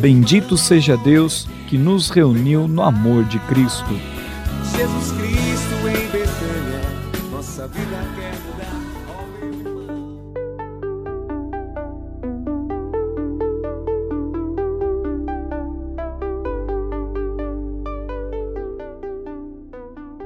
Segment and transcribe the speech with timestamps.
[0.00, 3.98] Bendito seja Deus que nos reuniu no amor de Cristo.
[4.76, 6.80] Jesus Cristo em Betânia,
[7.32, 8.80] nossa vida quer mudar.
[9.08, 10.18] Ó meu irmão.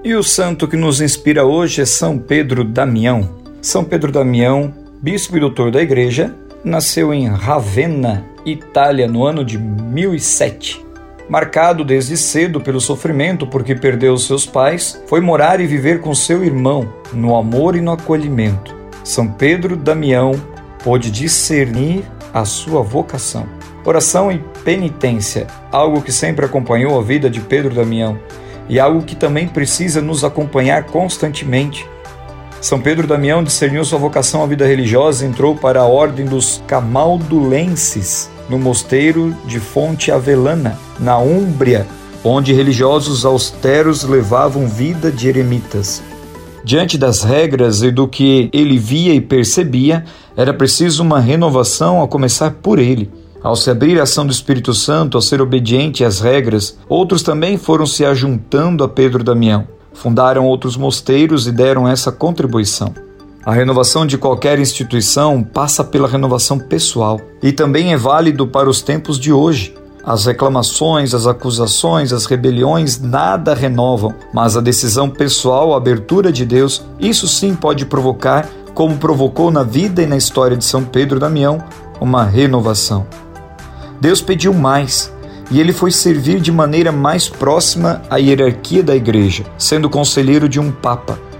[0.04, 3.36] E o santo que nos inspira hoje é São Pedro Damião.
[3.62, 9.58] São Pedro Damião, bispo e doutor da igreja, nasceu em Ravenna, Itália, no ano de
[9.58, 10.84] 1007.
[11.28, 16.44] Marcado desde cedo pelo sofrimento porque perdeu seus pais, foi morar e viver com seu
[16.44, 18.74] irmão, no amor e no acolhimento.
[19.04, 20.32] São Pedro Damião
[20.82, 22.04] pôde discernir
[22.34, 23.46] a sua vocação.
[23.84, 28.18] Oração e penitência, algo que sempre acompanhou a vida de Pedro Damião
[28.68, 31.88] e algo que também precisa nos acompanhar constantemente.
[32.60, 36.62] São Pedro Damião discerniu sua vocação à vida religiosa e entrou para a ordem dos
[36.68, 41.86] Camaldulenses, no mosteiro de Fonte Avelana, na Úmbria,
[42.24, 46.02] onde religiosos austeros levavam vida de eremitas.
[46.64, 50.04] Diante das regras e do que ele via e percebia,
[50.36, 53.10] era preciso uma renovação a começar por ele.
[53.42, 57.58] Ao se abrir a ação do Espírito Santo, ao ser obediente às regras, outros também
[57.58, 59.66] foram se ajuntando a Pedro Damião.
[59.92, 62.94] Fundaram outros mosteiros e deram essa contribuição.
[63.44, 68.82] A renovação de qualquer instituição passa pela renovação pessoal e também é válido para os
[68.82, 69.74] tempos de hoje.
[70.04, 76.44] As reclamações, as acusações, as rebeliões nada renovam, mas a decisão pessoal, a abertura de
[76.44, 81.18] Deus, isso sim pode provocar, como provocou na vida e na história de São Pedro
[81.18, 81.64] Damião,
[82.00, 83.04] uma renovação.
[84.00, 85.12] Deus pediu mais
[85.50, 90.60] e ele foi servir de maneira mais próxima à hierarquia da igreja, sendo conselheiro de
[90.60, 91.31] um papa.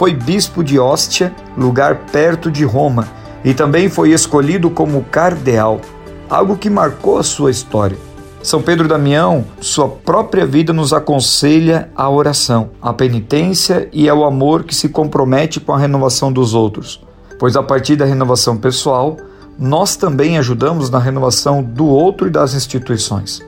[0.00, 3.06] Foi bispo de Ostia, lugar perto de Roma,
[3.44, 5.78] e também foi escolhido como cardeal,
[6.26, 7.98] algo que marcou a sua história.
[8.42, 14.64] São Pedro Damião, sua própria vida nos aconselha à oração, à penitência e ao amor
[14.64, 17.04] que se compromete com a renovação dos outros,
[17.38, 19.18] pois a partir da renovação pessoal,
[19.58, 23.42] nós também ajudamos na renovação do outro e das instituições.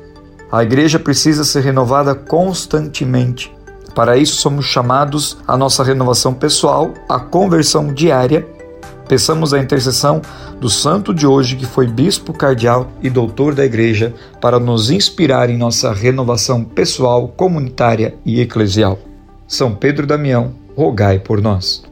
[0.52, 3.50] A igreja precisa ser renovada constantemente.
[3.94, 8.46] Para isso, somos chamados à nossa renovação pessoal, à conversão diária.
[9.08, 10.22] Peçamos a intercessão
[10.58, 15.50] do santo de hoje, que foi bispo cardeal e doutor da igreja, para nos inspirar
[15.50, 18.98] em nossa renovação pessoal, comunitária e eclesial.
[19.46, 21.91] São Pedro Damião, rogai por nós.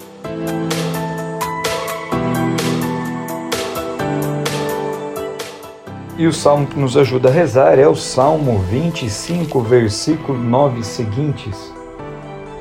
[6.21, 11.73] E o salmo que nos ajuda a rezar é o Salmo 25, versículo 9 seguintes.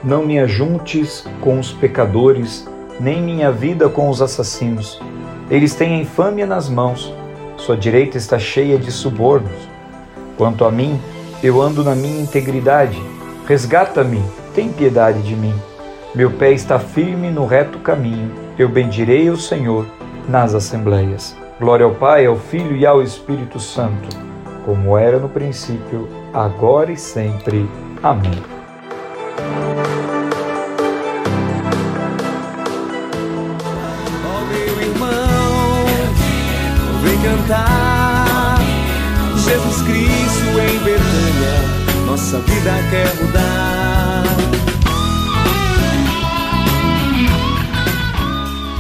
[0.02, 2.66] Não me ajuntes com os pecadores,
[2.98, 4.98] nem minha vida com os assassinos.
[5.50, 7.12] Eles têm a infâmia nas mãos,
[7.58, 9.68] sua direita está cheia de subornos.
[10.38, 10.98] Quanto a mim,
[11.42, 12.98] eu ando na minha integridade.
[13.46, 14.22] Resgata-me,
[14.54, 15.54] tem piedade de mim.
[16.14, 18.32] Meu pé está firme no reto caminho.
[18.58, 19.84] Eu bendirei o Senhor
[20.26, 21.36] nas assembleias.
[21.60, 24.08] Glória ao Pai, ao Filho e ao Espírito Santo,
[24.64, 27.68] como era no princípio, agora e sempre.
[28.02, 28.42] Amém.
[34.24, 35.84] Oh, meu irmão,
[37.02, 38.58] vem cantar.
[39.36, 43.99] Jesus Cristo em Betânia, nossa vida quer mudar.